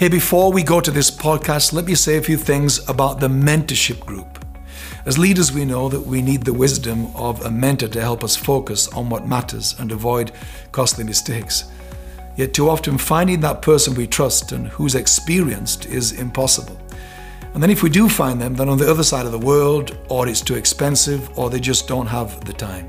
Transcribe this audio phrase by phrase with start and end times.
[0.00, 3.28] Hey, before we go to this podcast, let me say a few things about the
[3.28, 4.42] mentorship group.
[5.04, 8.34] As leaders, we know that we need the wisdom of a mentor to help us
[8.34, 10.32] focus on what matters and avoid
[10.72, 11.70] costly mistakes.
[12.34, 16.80] Yet, too often, finding that person we trust and who's experienced is impossible.
[17.52, 19.98] And then, if we do find them, they're on the other side of the world,
[20.08, 22.88] or it's too expensive, or they just don't have the time.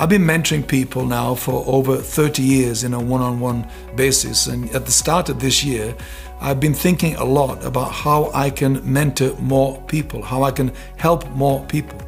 [0.00, 4.46] I've been mentoring people now for over 30 years in a one on one basis.
[4.46, 5.92] And at the start of this year,
[6.40, 10.72] I've been thinking a lot about how I can mentor more people, how I can
[10.98, 12.00] help more people.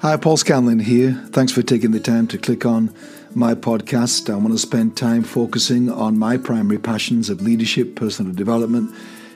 [0.00, 1.12] Hi, Paul Scanlon here.
[1.32, 2.94] Thanks for taking the time to click on
[3.34, 4.32] my podcast.
[4.32, 8.94] I want to spend time focusing on my primary passions of leadership, personal development,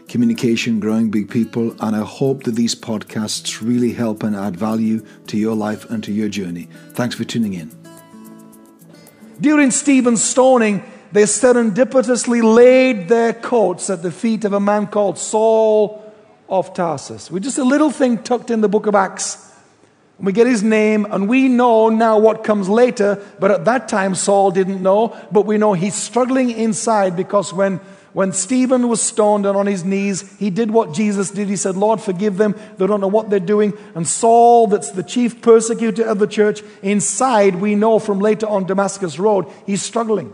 [0.08, 5.05] communication, growing big people, and I hope that these podcasts really help and add value
[5.28, 6.69] to your life and to your journey.
[6.92, 7.72] Thanks for tuning in.
[9.41, 15.19] During Stephen's stoning, they serendipitously laid their coats at the feet of a man called
[15.19, 16.12] Saul
[16.48, 17.30] of Tarsus.
[17.30, 19.52] With just a little thing tucked in the book of Acts.
[20.18, 23.89] And we get his name, and we know now what comes later, but at that
[23.89, 25.16] time Saul didn't know.
[25.33, 27.80] But we know he's struggling inside because when
[28.15, 31.48] when Stephen was stoned and on his knees, he did what Jesus did.
[31.48, 32.55] He said, Lord, forgive them.
[32.79, 33.77] They don't know what they're doing.
[33.97, 38.67] And Saul, that's the chief persecutor of the church, inside, we know from later on
[38.67, 40.33] Damascus Road, he's struggling.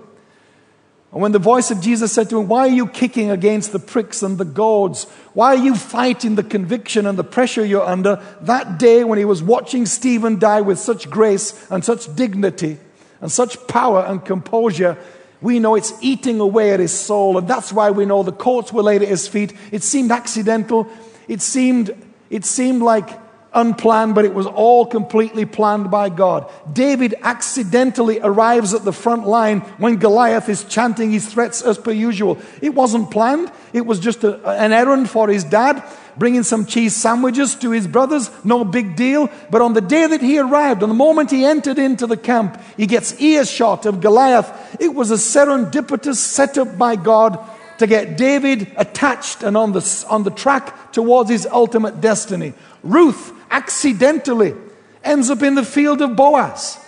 [1.11, 3.79] And when the voice of Jesus said to him, Why are you kicking against the
[3.79, 5.05] pricks and the goads?
[5.33, 8.23] Why are you fighting the conviction and the pressure you're under?
[8.43, 12.77] That day when he was watching Stephen die with such grace and such dignity
[13.23, 14.99] and such power and composure,
[15.43, 18.73] we know it's eating away at his soul, and that's why we know the coats
[18.73, 19.55] were laid at his feet.
[19.73, 20.87] It seemed accidental.
[21.29, 21.95] It seemed,
[22.29, 23.09] it seemed like
[23.53, 26.51] unplanned, but it was all completely planned by God.
[26.73, 31.91] David accidentally arrives at the front line when Goliath is chanting his threats as per
[31.91, 32.39] usual.
[32.63, 35.83] It wasn't planned, it was just a, an errand for his dad,
[36.17, 39.29] bringing some cheese sandwiches to his brothers, no big deal.
[39.51, 42.61] But on the day that he arrived, on the moment he entered into the camp,
[42.77, 44.77] he gets earshot of Goliath.
[44.81, 47.39] It was a serendipitous setup by God
[47.79, 52.53] to get David attached and on the, on the track towards his ultimate destiny.
[52.83, 54.55] Ruth accidentally
[55.03, 56.79] ends up in the field of Boaz.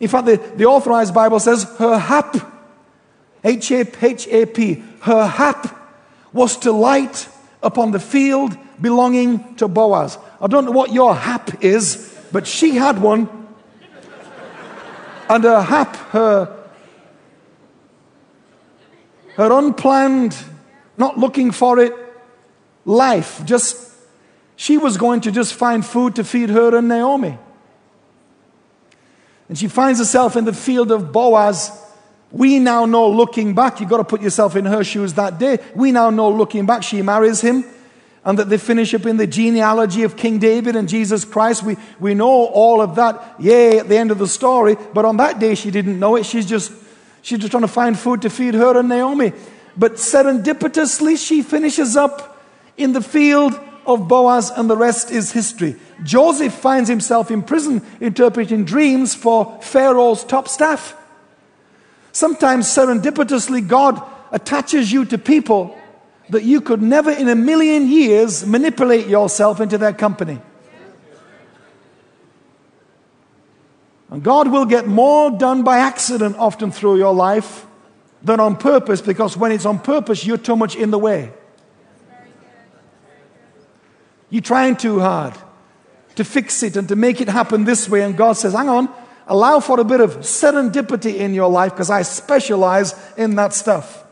[0.00, 2.36] In fact, the, the authorized Bible says her hap,
[3.44, 3.84] H A
[4.46, 5.78] P, her hap
[6.32, 7.28] was to light
[7.62, 10.18] upon the field belonging to Boaz.
[10.40, 13.28] I don't know what your hap is, but she had one.
[15.28, 16.64] And her hap, her,
[19.36, 20.36] her unplanned,
[20.98, 21.94] not looking for it,
[22.84, 23.91] life just
[24.62, 27.36] she was going to just find food to feed her and Naomi.
[29.48, 31.72] And she finds herself in the field of Boaz.
[32.30, 35.58] We now know, looking back, you've got to put yourself in her shoes that day.
[35.74, 37.64] We now know, looking back, she marries him
[38.24, 41.64] and that they finish up in the genealogy of King David and Jesus Christ.
[41.64, 44.76] We, we know all of that, yay, at the end of the story.
[44.94, 46.24] But on that day, she didn't know it.
[46.24, 46.70] She's just,
[47.20, 49.32] she's just trying to find food to feed her and Naomi.
[49.76, 52.40] But serendipitously, she finishes up
[52.76, 55.76] in the field of Boaz, and the rest is history.
[56.02, 60.96] Joseph finds himself in prison interpreting dreams for Pharaoh's top staff.
[62.12, 65.76] Sometimes serendipitously, God attaches you to people
[66.30, 70.40] that you could never in a million years manipulate yourself into their company.
[74.10, 77.66] And God will get more done by accident often through your life
[78.22, 81.32] than on purpose because when it's on purpose, you're too much in the way.
[84.32, 85.34] You're trying too hard
[86.14, 88.00] to fix it and to make it happen this way.
[88.00, 88.88] And God says, hang on,
[89.26, 94.06] allow for a bit of serendipity in your life because I specialize in that stuff.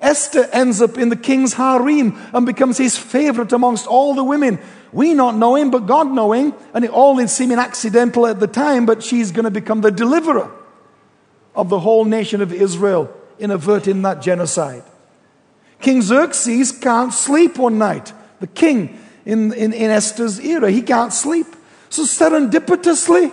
[0.00, 4.60] Esther ends up in the king's harem and becomes his favorite amongst all the women.
[4.92, 8.86] We not knowing, but God knowing, and it all is seeming accidental at the time,
[8.86, 10.52] but she's going to become the deliverer
[11.56, 14.84] of the whole nation of Israel in averting that genocide.
[15.80, 18.12] King Xerxes can't sleep one night.
[18.38, 21.46] The king in, in, in Esther's era, he can't sleep.
[21.90, 23.30] So serendipitously,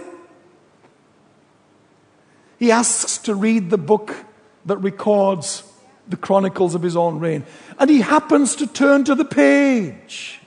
[2.60, 4.14] he asks to read the book
[4.66, 5.64] that records
[6.10, 7.46] the chronicles of his own reign.
[7.80, 10.42] And he happens to turn to the page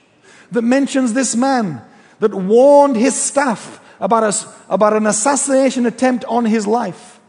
[0.51, 1.81] that mentions this man
[2.19, 7.19] that warned his staff about, a, about an assassination attempt on his life.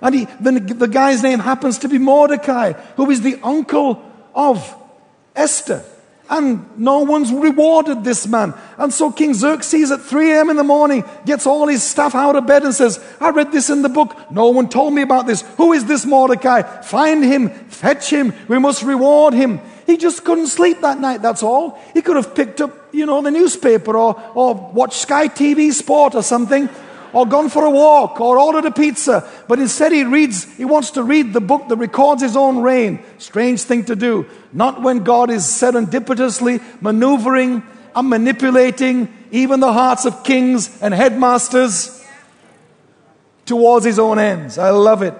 [0.00, 4.02] And he, the, the guy's name happens to be Mordecai, who is the uncle
[4.34, 4.74] of
[5.36, 5.84] Esther.
[6.32, 8.54] And no one's rewarded this man.
[8.78, 10.48] And so King Xerxes at 3 a.m.
[10.48, 13.68] in the morning gets all his staff out of bed and says, I read this
[13.68, 14.16] in the book.
[14.30, 15.42] No one told me about this.
[15.58, 16.62] Who is this Mordecai?
[16.62, 18.32] Find him, fetch him.
[18.48, 19.60] We must reward him.
[19.84, 21.78] He just couldn't sleep that night, that's all.
[21.92, 26.14] He could have picked up, you know, the newspaper or, or watched Sky TV Sport
[26.14, 26.70] or something
[27.12, 29.28] or gone for a walk or ordered a pizza.
[29.48, 33.02] But instead, he reads, he wants to read the book that records his own reign.
[33.18, 34.26] Strange thing to do.
[34.52, 37.62] Not when God is serendipitously maneuvering
[37.94, 42.04] and manipulating even the hearts of kings and headmasters
[43.44, 44.58] towards his own ends.
[44.58, 45.14] I love it.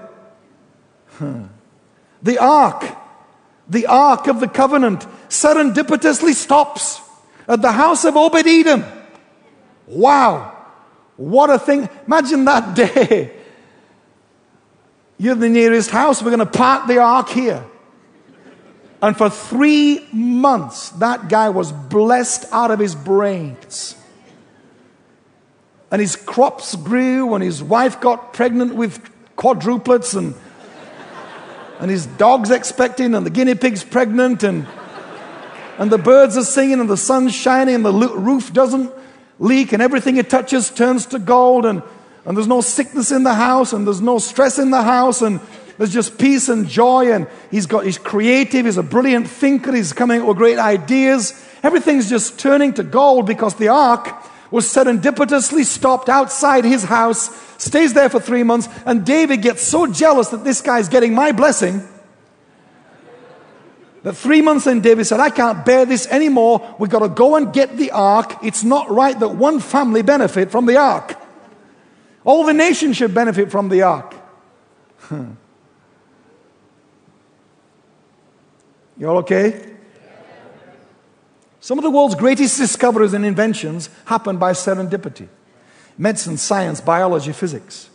[2.22, 2.84] The ark,
[3.68, 7.00] the ark of the covenant, serendipitously stops
[7.48, 8.84] at the house of Obed Edom.
[9.88, 10.56] Wow.
[11.16, 11.88] What a thing.
[12.06, 13.32] Imagine that day.
[15.18, 16.22] You're the nearest house.
[16.22, 17.64] We're going to park the ark here.
[19.02, 23.96] And for three months, that guy was blessed out of his brains.
[25.90, 29.00] And his crops grew, and his wife got pregnant with
[29.36, 30.34] quadruplets, and,
[31.80, 34.66] and his dog's expecting, and the guinea pig's pregnant, and,
[35.78, 38.92] and the birds are singing, and the sun's shining, and the roof doesn't
[39.42, 41.82] leak and everything it touches turns to gold and,
[42.24, 45.40] and there's no sickness in the house and there's no stress in the house and
[45.78, 49.92] there's just peace and joy and he's got he's creative he's a brilliant thinker he's
[49.92, 51.34] coming up with great ideas.
[51.64, 54.14] Everything's just turning to gold because the ark
[54.52, 59.86] was serendipitously stopped outside his house stays there for three months and david gets so
[59.86, 61.82] jealous that this guy's getting my blessing
[64.02, 66.74] that three months in, David said, I can't bear this anymore.
[66.78, 68.38] We've got to go and get the ark.
[68.42, 71.16] It's not right that one family benefit from the ark.
[72.24, 74.14] All the nation should benefit from the ark.
[78.98, 79.74] You all okay?
[81.58, 85.28] Some of the world's greatest discoveries and inventions happened by serendipity
[85.98, 87.90] medicine, science, biology, physics.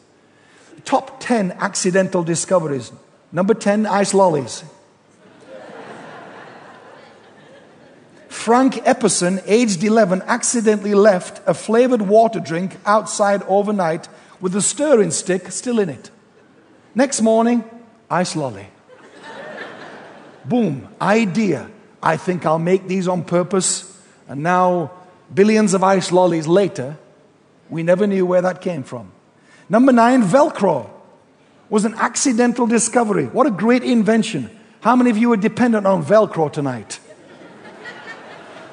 [0.83, 2.91] Top 10 accidental discoveries.
[3.31, 4.63] Number 10, ice lollies.
[8.47, 14.07] Frank Epperson, aged 11, accidentally left a flavored water drink outside overnight
[14.39, 16.09] with the stirring stick still in it.
[16.95, 17.65] Next morning,
[18.09, 18.67] ice lolly.
[20.45, 21.69] Boom, idea.
[22.01, 24.01] I think I'll make these on purpose.
[24.29, 24.91] And now,
[25.33, 26.97] billions of ice lollies later,
[27.69, 29.11] we never knew where that came from.
[29.67, 30.89] Number nine, Velcro
[31.69, 33.25] was an accidental discovery.
[33.25, 34.49] What a great invention.
[34.79, 37.01] How many of you are dependent on Velcro tonight?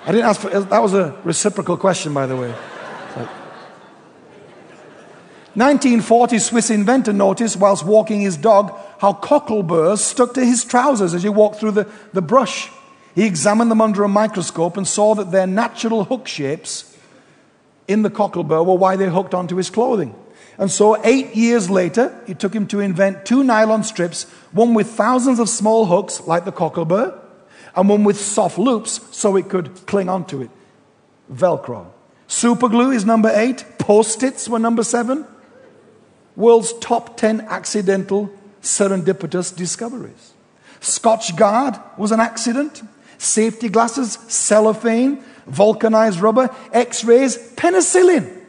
[0.06, 2.48] I didn't ask for that was a reciprocal question, by the way.
[2.48, 3.28] Like,
[5.54, 11.22] 1940 Swiss inventor noticed whilst walking his dog how cockleburs stuck to his trousers as
[11.22, 12.70] he walked through the, the brush.
[13.14, 16.94] He examined them under a microscope and saw that their natural hook shapes
[17.88, 20.14] in the cocklebur were why they hooked onto his clothing.
[20.58, 24.88] And so, eight years later, it took him to invent two nylon strips, one with
[24.88, 27.18] thousands of small hooks like the cocklebur,
[27.76, 30.50] and one with soft loops so it could cling onto it.
[31.32, 31.86] Velcro.
[32.26, 33.64] Super glue is number eight.
[33.78, 35.26] Post its were number seven.
[36.36, 38.30] World's top 10 accidental
[38.62, 40.32] serendipitous discoveries.
[40.80, 42.82] Scotchgard was an accident.
[43.18, 48.42] Safety glasses, cellophane, vulcanized rubber, x rays, penicillin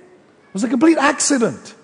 [0.53, 1.75] was a complete accident.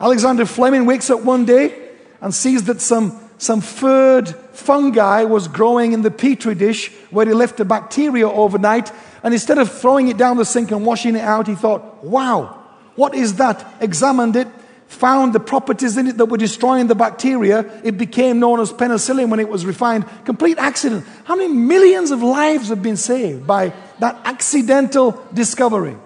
[0.00, 5.94] Alexander Fleming wakes up one day and sees that some some furred fungi was growing
[5.94, 8.92] in the petri dish where he left the bacteria overnight.
[9.22, 12.62] And instead of throwing it down the sink and washing it out, he thought, wow,
[12.96, 13.66] what is that?
[13.80, 14.46] Examined it,
[14.88, 17.60] found the properties in it that were destroying the bacteria.
[17.82, 20.04] It became known as penicillin when it was refined.
[20.26, 21.06] Complete accident.
[21.24, 25.96] How many millions of lives have been saved by that accidental discovery?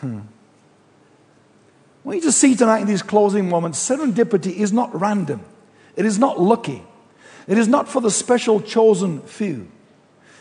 [0.00, 0.20] Hmm.
[2.02, 5.40] What you just see tonight in these closing moments, serendipity is not random.
[5.98, 6.82] It is not lucky.
[7.48, 9.66] It is not for the special chosen few.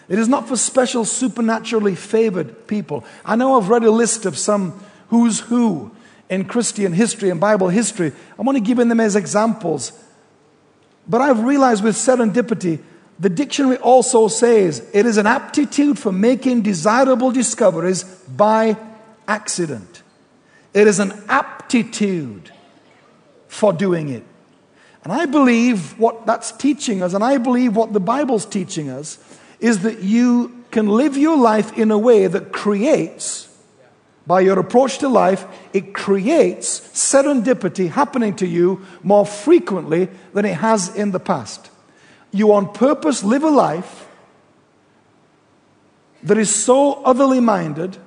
[0.07, 3.03] It is not for special supernaturally favored people.
[3.25, 5.91] I know I've read a list of some who's who
[6.29, 8.13] in Christian history and Bible history.
[8.37, 9.91] I'm only giving them as examples.
[11.07, 12.79] But I've realized with serendipity
[13.19, 18.77] The dictionary also says it is an aptitude for making desirable discoveries by
[19.27, 20.03] accident.
[20.73, 22.51] It is an aptitude
[23.47, 24.23] for doing it.
[25.03, 29.17] And I believe what that's teaching us, and I believe what the Bible's teaching us,
[29.59, 33.47] is that you can live your life in a way that creates,
[34.25, 40.55] by your approach to life, it creates serendipity happening to you more frequently than it
[40.55, 41.69] has in the past.
[42.31, 44.07] You on purpose live a life
[46.23, 47.97] that is so otherly minded,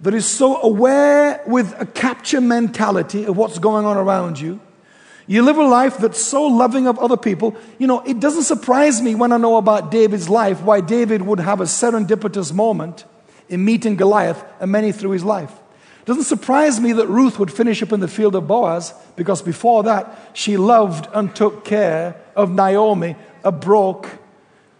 [0.00, 4.60] that is so aware with a capture mentality of what's going on around you.
[5.26, 7.56] You live a life that's so loving of other people.
[7.78, 11.40] You know, it doesn't surprise me when I know about David's life why David would
[11.40, 13.04] have a serendipitous moment
[13.48, 15.52] in meeting Goliath and many through his life.
[16.00, 19.42] It doesn't surprise me that Ruth would finish up in the field of Boaz because
[19.42, 24.08] before that she loved and took care of Naomi, a broke,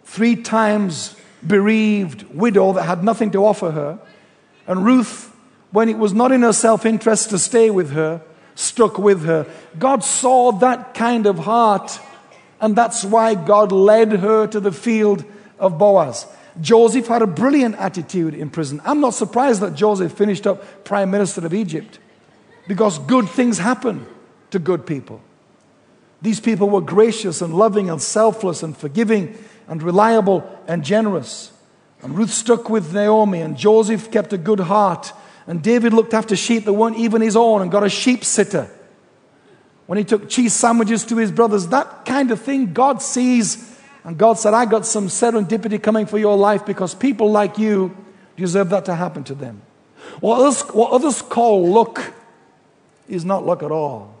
[0.05, 3.99] three times bereaved widow that had nothing to offer her.
[4.65, 5.35] And Ruth,
[5.71, 8.21] when it was not in her self interest to stay with her,
[8.57, 9.45] stuck with her.
[9.77, 11.99] God saw that kind of heart,
[12.59, 15.23] and that's why God led her to the field
[15.59, 16.25] of Boaz.
[16.59, 18.81] Joseph had a brilliant attitude in prison.
[18.83, 21.99] I'm not surprised that Joseph finished up prime minister of Egypt
[22.67, 24.07] because good things happen
[24.49, 25.21] to good people.
[26.21, 29.37] These people were gracious and loving and selfless and forgiving
[29.67, 31.51] and reliable and generous.
[32.01, 35.13] And Ruth stuck with Naomi, and Joseph kept a good heart.
[35.47, 38.69] And David looked after sheep that weren't even his own and got a sheep sitter.
[39.85, 43.79] When he took cheese sandwiches to his brothers, that kind of thing God sees.
[44.03, 47.95] And God said, I got some serendipity coming for your life because people like you
[48.35, 49.61] deserve that to happen to them.
[50.19, 52.13] What others, what others call luck
[53.07, 54.13] is not luck at all.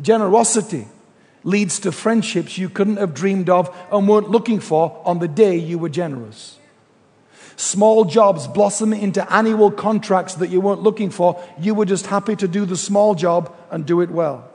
[0.00, 0.86] Generosity
[1.42, 5.56] leads to friendships you couldn't have dreamed of and weren't looking for on the day
[5.56, 6.58] you were generous.
[7.58, 11.42] Small jobs blossom into annual contracts that you weren't looking for.
[11.58, 14.48] You were just happy to do the small job and do it well.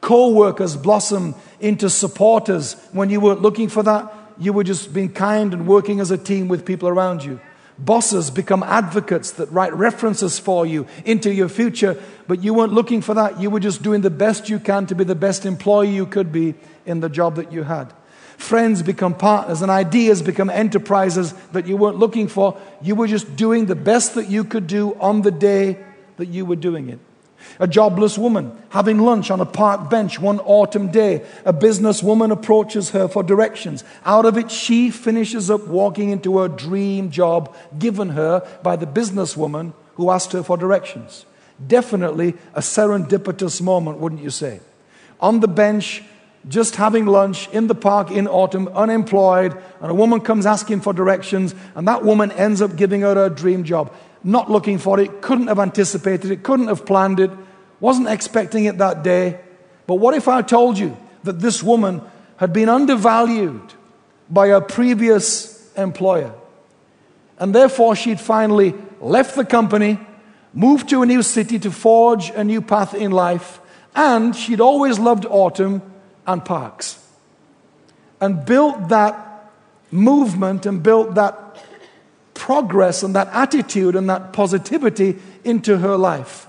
[0.00, 4.12] Co workers blossom into supporters when you weren't looking for that.
[4.38, 7.40] You were just being kind and working as a team with people around you.
[7.78, 13.02] Bosses become advocates that write references for you into your future, but you weren't looking
[13.02, 13.40] for that.
[13.40, 16.32] You were just doing the best you can to be the best employee you could
[16.32, 16.54] be
[16.86, 17.92] in the job that you had.
[18.36, 22.58] Friends become partners, and ideas become enterprises that you weren't looking for.
[22.82, 25.78] You were just doing the best that you could do on the day
[26.16, 26.98] that you were doing it.
[27.58, 31.24] A jobless woman having lunch on a park bench one autumn day.
[31.44, 33.84] A businesswoman approaches her for directions.
[34.04, 38.86] Out of it, she finishes up walking into her dream job given her by the
[38.86, 41.24] businesswoman who asked her for directions.
[41.64, 44.60] Definitely a serendipitous moment, wouldn't you say?
[45.20, 46.02] On the bench,
[46.48, 50.92] just having lunch in the park in autumn, unemployed, and a woman comes asking for
[50.92, 53.92] directions, and that woman ends up giving her her dream job
[54.26, 57.30] not looking for it, couldn't have anticipated it, couldn't have planned it,
[57.78, 59.38] wasn't expecting it that day.
[59.86, 62.02] But what if I told you that this woman
[62.38, 63.74] had been undervalued
[64.28, 66.34] by her previous employer?
[67.38, 70.00] And therefore, she'd finally left the company,
[70.52, 73.60] moved to a new city to forge a new path in life,
[73.94, 75.82] and she'd always loved autumn
[76.26, 77.02] and parks.
[78.20, 79.52] And built that
[79.90, 81.62] movement and built that
[82.34, 86.46] progress and that attitude and that positivity into her life.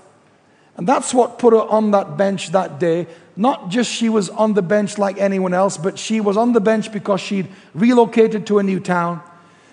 [0.76, 3.06] And that's what put her on that bench that day.
[3.36, 6.60] Not just she was on the bench like anyone else, but she was on the
[6.60, 9.20] bench because she'd relocated to a new town,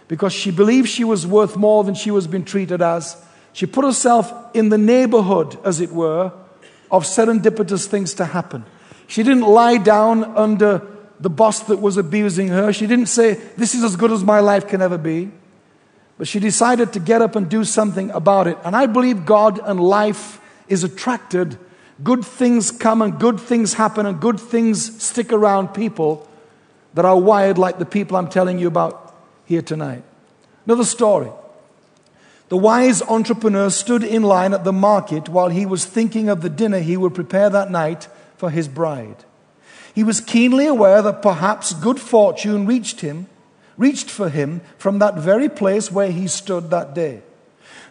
[0.07, 3.17] because she believed she was worth more than she was being treated as.
[3.53, 6.31] She put herself in the neighborhood, as it were,
[6.91, 8.65] of serendipitous things to happen.
[9.07, 10.85] She didn't lie down under
[11.19, 12.73] the boss that was abusing her.
[12.73, 15.31] She didn't say, This is as good as my life can ever be.
[16.17, 18.57] But she decided to get up and do something about it.
[18.63, 21.57] And I believe God and life is attracted.
[22.03, 26.27] Good things come and good things happen and good things stick around people
[26.93, 30.03] that are wired like the people I'm telling you about here tonight.
[30.65, 31.29] Another story.
[32.47, 36.49] The wise entrepreneur stood in line at the market while he was thinking of the
[36.49, 39.25] dinner he would prepare that night for his bride.
[39.93, 43.27] He was keenly aware that perhaps good fortune reached him
[43.77, 47.21] reached for him from that very place where he stood that day.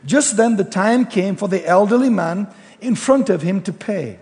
[0.05, 2.49] Just then the time came for the elderly man
[2.81, 4.19] in front of him to pay.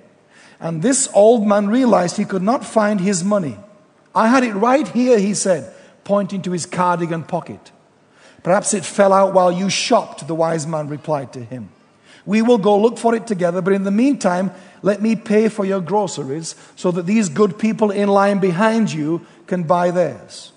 [0.60, 3.56] And this old man realized he could not find his money.
[4.14, 5.72] I had it right here, he said,
[6.04, 7.72] pointing to his cardigan pocket.
[8.42, 11.70] Perhaps it fell out while you shopped, the wise man replied to him.
[12.24, 14.52] We will go look for it together, but in the meantime,
[14.82, 19.24] Let me pay for your groceries so that these good people in line behind you
[19.46, 20.52] can buy theirs.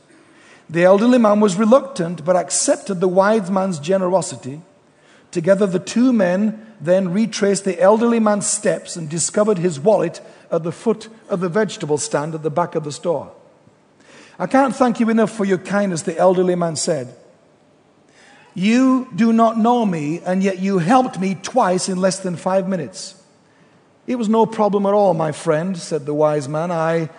[0.69, 4.61] The elderly man was reluctant but accepted the wise man's generosity.
[5.29, 10.63] Together, the two men then retraced the elderly man's steps and discovered his wallet at
[10.63, 13.31] the foot of the vegetable stand at the back of the store.
[14.39, 17.15] I can't thank you enough for your kindness, the elderly man said.
[18.53, 22.67] You do not know me, and yet you helped me twice in less than five
[22.67, 23.14] minutes.
[24.07, 26.71] It was no problem at all, my friend, said the wise man.
[26.71, 27.09] I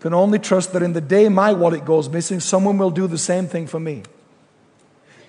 [0.00, 3.18] can only trust that in the day my wallet goes missing, someone will do the
[3.18, 4.02] same thing for me.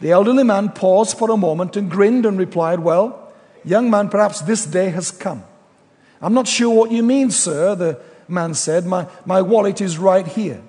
[0.01, 3.33] The elderly man paused for a moment and grinned and replied, Well,
[3.65, 5.43] young man, perhaps this day has come.
[6.21, 8.85] I'm not sure what you mean, sir, the man said.
[8.85, 10.61] My, my wallet is right here.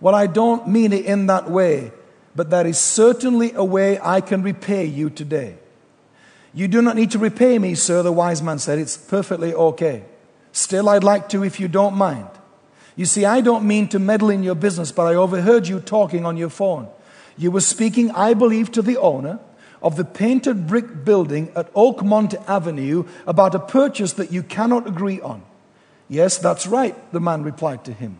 [0.00, 1.92] Well, I don't mean it in that way,
[2.34, 5.56] but there is certainly a way I can repay you today.
[6.52, 8.78] You do not need to repay me, sir, the wise man said.
[8.78, 10.04] It's perfectly okay.
[10.52, 12.28] Still, I'd like to if you don't mind.
[12.96, 16.26] You see, I don't mean to meddle in your business, but I overheard you talking
[16.26, 16.88] on your phone.
[17.38, 19.38] You were speaking, I believe, to the owner
[19.80, 25.20] of the painted brick building at Oakmont Avenue about a purchase that you cannot agree
[25.20, 25.42] on.
[26.08, 28.18] Yes, that's right, the man replied to him.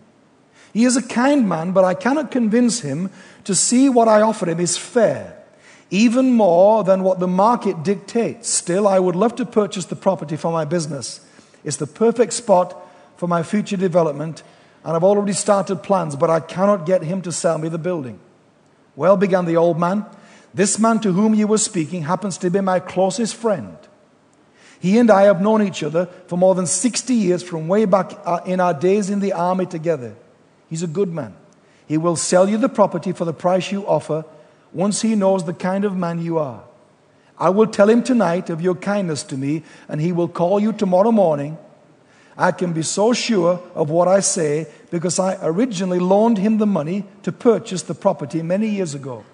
[0.73, 3.11] He is a kind man, but I cannot convince him
[3.45, 5.40] to see what I offer him is fair
[5.91, 8.49] even more than what the market dictates.
[8.49, 11.21] Still, I would love to purchase the property for my business.
[11.65, 12.77] It's the perfect spot
[13.17, 14.43] for my future development,
[14.85, 18.19] and I've already started plans, but I cannot get him to sell me the building.
[18.97, 20.07] Well, began the old man,
[20.55, 23.77] this man to whom you were speaking happens to be my closest friend.
[24.81, 28.13] He and I have known each other for more than 60 years from way back
[28.25, 30.17] uh, in our days in the army together.
[30.69, 31.35] He's a good man.
[31.87, 34.25] He will sell you the property for the price you offer
[34.73, 36.62] once he knows the kind of man you are.
[37.39, 40.73] I will tell him tonight of your kindness to me, and he will call you
[40.73, 41.57] tomorrow morning.
[42.37, 46.67] I can be so sure of what I say because I originally loaned him the
[46.67, 49.25] money to purchase the property many years ago.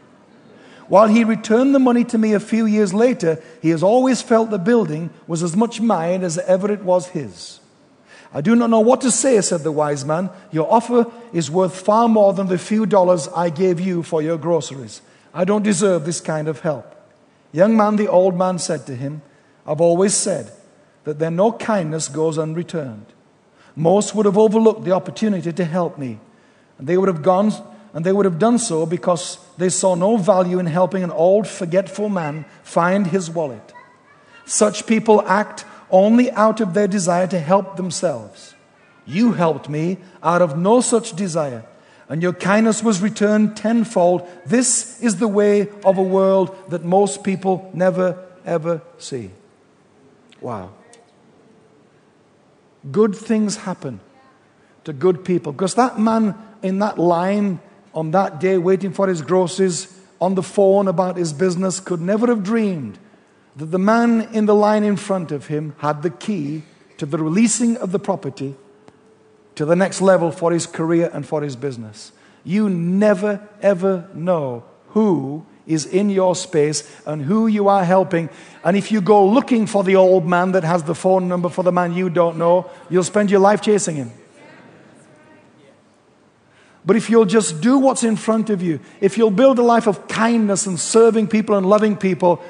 [0.88, 4.50] While he returned the money to me a few years later, he has always felt
[4.50, 7.58] the building was as much mine as ever it was his.
[8.32, 10.30] I do not know what to say, said the wise man.
[10.52, 14.36] Your offer is worth far more than the few dollars I gave you for your
[14.36, 15.00] groceries.
[15.36, 16.94] I don't deserve this kind of help.
[17.52, 19.20] Young man, the old man said to him,
[19.66, 20.50] I've always said
[21.04, 23.04] that there no kindness goes unreturned.
[23.76, 26.18] Most would have overlooked the opportunity to help me,
[26.78, 27.52] and they would have gone
[27.92, 31.46] and they would have done so because they saw no value in helping an old,
[31.46, 33.72] forgetful man find his wallet.
[34.46, 38.54] Such people act only out of their desire to help themselves.
[39.06, 41.64] You helped me out of no such desire
[42.08, 44.26] and your kindness was returned tenfold.
[44.46, 49.30] This is the way of a world that most people never, ever see.
[50.40, 50.70] Wow.
[52.90, 54.00] Good things happen
[54.84, 55.52] to good people.
[55.52, 57.60] Because that man in that line
[57.92, 62.26] on that day waiting for his groceries on the phone about his business could never
[62.28, 62.98] have dreamed
[63.56, 66.62] that the man in the line in front of him had the key
[66.98, 68.54] to the releasing of the property
[69.56, 72.12] to the next level for his career and for his business.
[72.44, 78.30] You never, ever know who is in your space and who you are helping.
[78.64, 81.64] And if you go looking for the old man that has the phone number for
[81.64, 84.12] the man you don't know, you'll spend your life chasing him.
[86.84, 89.88] But if you'll just do what's in front of you, if you'll build a life
[89.88, 92.40] of kindness and serving people and loving people,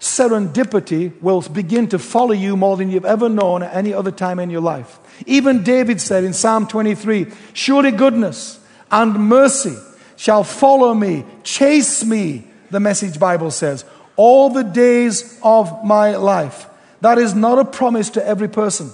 [0.00, 4.38] serendipity will begin to follow you more than you've ever known at any other time
[4.38, 4.98] in your life.
[5.26, 9.76] Even David said in Psalm 23 Surely goodness and mercy
[10.16, 13.84] shall follow me, chase me, the message Bible says,
[14.16, 16.66] all the days of my life.
[17.00, 18.90] That is not a promise to every person.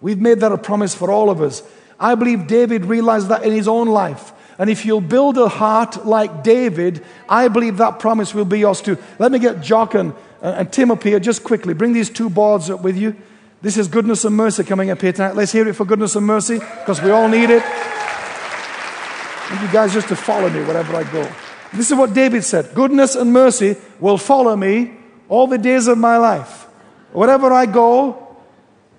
[0.00, 1.62] We've made that a promise for all of us.
[2.00, 4.32] I believe David realized that in his own life.
[4.58, 8.80] And if you'll build a heart like David, I believe that promise will be yours
[8.80, 8.96] too.
[9.18, 10.12] Let me get Jock and,
[10.42, 11.74] uh, and Tim up here just quickly.
[11.74, 13.16] Bring these two boards up with you.
[13.62, 15.34] This is goodness and mercy coming up here tonight.
[15.34, 17.62] Let's hear it for goodness and mercy because we all need it.
[17.64, 21.30] I you guys just to follow me wherever I go.
[21.72, 24.92] This is what David said Goodness and mercy will follow me
[25.28, 26.66] all the days of my life.
[27.12, 28.36] Wherever I go,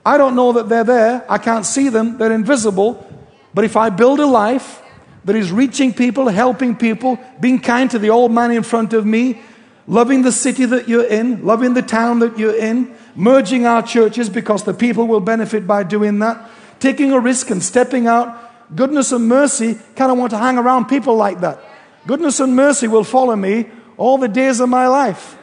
[0.05, 1.25] I don't know that they're there.
[1.29, 3.05] I can't see them, they're invisible.
[3.53, 4.81] But if I build a life
[5.25, 9.05] that is reaching people, helping people, being kind to the old man in front of
[9.05, 9.41] me,
[9.87, 14.29] loving the city that you're in, loving the town that you're in, merging our churches
[14.29, 18.41] because the people will benefit by doing that, taking a risk and stepping out.
[18.75, 21.59] Goodness and mercy kind of want to hang around people like that.
[22.07, 25.37] Goodness and mercy will follow me all the days of my life.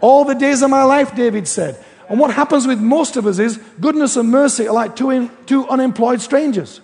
[0.00, 1.82] All the days of my life, David said.
[2.08, 5.30] And what happens with most of us is goodness and mercy are like two, in,
[5.46, 6.80] two unemployed strangers.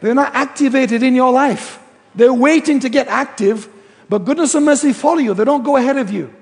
[0.00, 1.78] They're not activated in your life.
[2.14, 3.68] They're waiting to get active,
[4.08, 5.34] but goodness and mercy follow you.
[5.34, 6.34] They don't go ahead of you.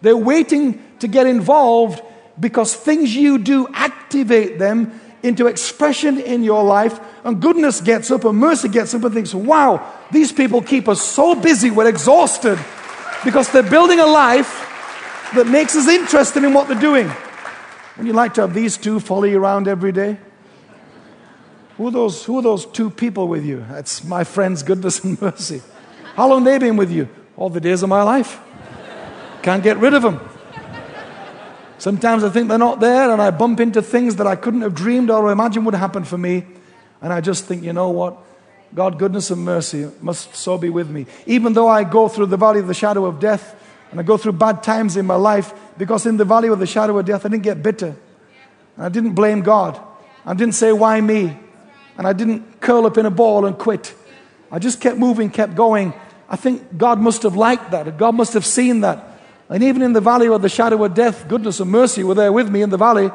[0.00, 2.02] They're waiting to get involved
[2.38, 6.98] because things you do activate them into expression in your life.
[7.24, 11.02] And goodness gets up and mercy gets up and thinks, wow, these people keep us
[11.02, 12.58] so busy, we're exhausted
[13.24, 14.66] because they're building a life
[15.34, 17.10] that makes us interested in what they're doing.
[17.98, 20.16] Would you like to have these two follow you around every day?
[21.80, 23.64] Who are those, who those two people with you?
[23.70, 25.62] That's my friends, goodness and mercy.
[26.14, 27.08] How long they been with you?
[27.38, 28.38] All the days of my life.
[29.42, 30.20] Can't get rid of them.
[31.78, 34.74] Sometimes I think they're not there, and I bump into things that I couldn't have
[34.74, 36.44] dreamed or imagined would happen for me.
[37.00, 38.18] And I just think, you know what?
[38.74, 41.06] God, goodness and mercy must so be with me.
[41.24, 43.56] Even though I go through the valley of the shadow of death,
[43.90, 46.66] and I go through bad times in my life, because in the valley of the
[46.66, 47.96] shadow of death, I didn't get bitter.
[48.76, 49.80] I didn't blame God.
[50.26, 51.38] I didn't say, why me?
[52.00, 53.94] And I didn't curl up in a ball and quit.
[54.50, 55.92] I just kept moving, kept going.
[56.30, 57.98] I think God must have liked that.
[57.98, 59.04] God must have seen that.
[59.50, 62.32] And even in the valley of the shadow of death, goodness and mercy were there
[62.32, 63.10] with me in the valley,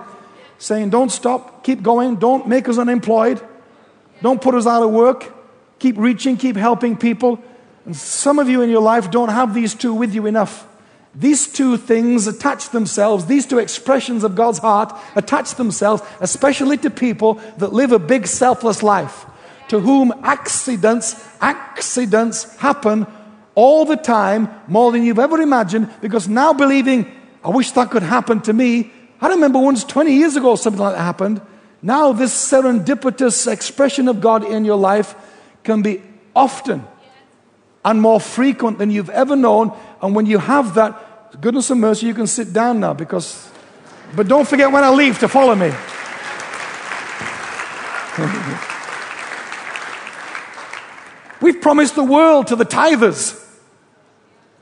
[0.59, 3.41] saying, Don't stop, keep going, don't make us unemployed,
[4.21, 5.33] don't put us out of work,
[5.79, 7.43] keep reaching, keep helping people.
[7.87, 10.67] And some of you in your life don't have these two with you enough.
[11.15, 16.89] These two things attach themselves, these two expressions of God's heart attach themselves, especially to
[16.89, 19.25] people that live a big selfless life,
[19.69, 23.07] to whom accidents, accidents happen
[23.55, 27.09] all the time, more than you've ever imagined, because now believing,
[27.43, 28.91] I wish that could happen to me.
[29.21, 31.41] I remember once 20 years ago something like that happened.
[31.81, 35.15] Now, this serendipitous expression of God in your life
[35.63, 36.01] can be
[36.35, 36.85] often
[37.85, 39.71] and more frequent than you've ever known.
[40.01, 40.99] And when you have that,
[41.41, 43.49] goodness and mercy, you can sit down now because,
[44.15, 45.67] but don't forget when I leave to follow me.
[51.41, 53.41] We've promised the world to the tithers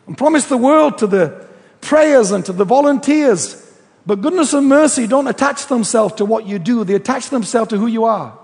[0.07, 1.47] and promised the world to the
[1.81, 3.59] prayers and to the volunteers.
[4.05, 7.77] But goodness and mercy don't attach themselves to what you do, they attach themselves to
[7.77, 8.37] who you are.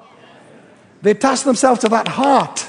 [1.01, 2.67] They attach themselves to that heart,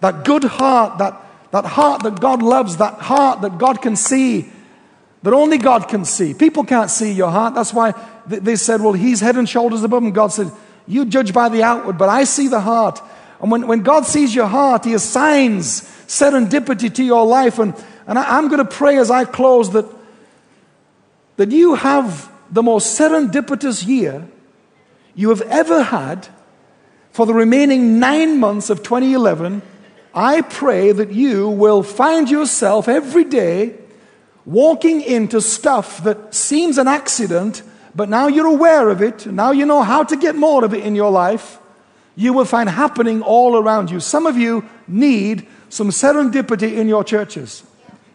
[0.00, 1.20] that good heart, that,
[1.52, 4.51] that heart that God loves, that heart that God can see,
[5.22, 6.34] that only God can see.
[6.34, 7.54] People can't see your heart.
[7.54, 7.94] That's why
[8.26, 10.02] they said, Well, he's head and shoulders above.
[10.02, 10.50] And God said,
[10.86, 13.00] You judge by the outward, but I see the heart.
[13.40, 17.58] And when, when God sees your heart, He assigns serendipity to your life.
[17.58, 17.74] And,
[18.06, 19.86] and I, I'm going to pray as I close that,
[21.36, 24.28] that you have the most serendipitous year
[25.14, 26.28] you have ever had
[27.10, 29.62] for the remaining nine months of 2011.
[30.14, 33.78] I pray that you will find yourself every day
[34.44, 37.62] walking into stuff that seems an accident,
[37.94, 40.84] but now you're aware of it, now you know how to get more of it
[40.84, 41.58] in your life,
[42.16, 44.00] you will find happening all around you.
[44.00, 47.62] Some of you need some serendipity in your churches.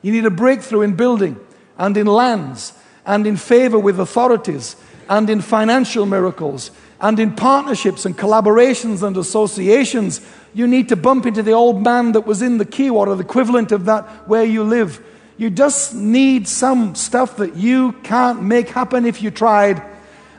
[0.02, 1.40] You need a breakthrough in building
[1.78, 2.74] and in lands
[3.06, 4.76] and in favor with authorities
[5.10, 10.22] and in financial miracles and in partnerships and collaborations and associations.
[10.54, 13.24] You need to bump into the old man that was in the key or the
[13.24, 15.04] equivalent of that where you live
[15.38, 19.84] you just need some stuff that you can't make happen if you tried.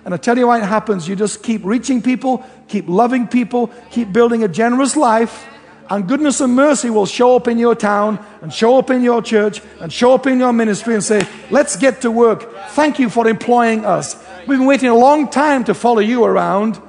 [0.04, 1.08] And I tell you why it happens.
[1.08, 5.46] You just keep reaching people, keep loving people, keep building a generous life,
[5.90, 9.22] and goodness and mercy will show up in your town and show up in your
[9.22, 12.52] church and show up in your ministry and say, Let's get to work.
[12.70, 14.16] Thank you for employing us.
[14.46, 16.80] We've been waiting a long time to follow you around,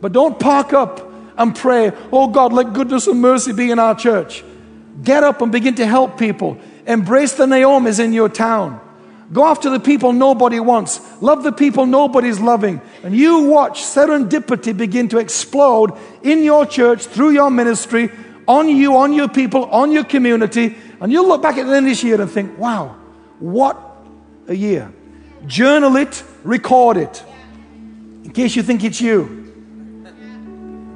[0.00, 1.00] but don't park up
[1.36, 4.44] and pray, Oh God, let goodness and mercy be in our church.
[5.02, 6.58] Get up and begin to help people.
[6.86, 8.80] Embrace the Naomi's in your town.
[9.32, 11.00] Go after the people nobody wants.
[11.22, 12.80] Love the people nobody's loving.
[13.02, 15.92] And you watch serendipity begin to explode
[16.22, 18.10] in your church, through your ministry,
[18.46, 20.76] on you, on your people, on your community.
[21.00, 22.96] And you'll look back at the end of this year and think, wow,
[23.38, 23.80] what
[24.46, 24.92] a year.
[25.46, 27.24] Journal it, record it,
[28.24, 29.42] in case you think it's you.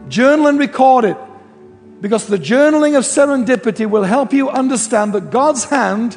[0.08, 1.16] Journal and record it.
[2.00, 6.16] Because the journaling of serendipity will help you understand that God's hand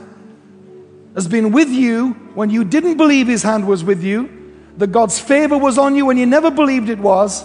[1.16, 4.30] has been with you when you didn't believe His hand was with you,
[4.78, 7.44] that God's favor was on you when you never believed it was,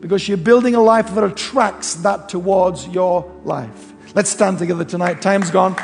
[0.00, 3.92] because you're building a life that attracts that towards your life.
[4.14, 5.20] Let's stand together tonight.
[5.20, 5.76] Time's gone.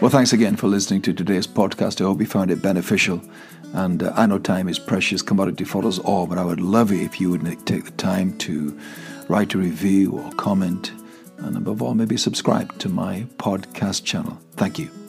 [0.00, 2.00] Well, thanks again for listening to today's podcast.
[2.00, 3.22] I hope you found it beneficial.
[3.72, 6.92] And uh, I know time is precious commodity for us all, but I would love
[6.92, 8.78] it if you would take the time to
[9.28, 10.92] write a review or comment,
[11.38, 14.38] and above all, maybe subscribe to my podcast channel.
[14.56, 15.05] Thank you.